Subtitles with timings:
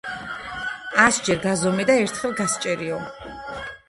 [1.03, 2.99] ასჯერ გაზომე და ერთხელ გასჭერიო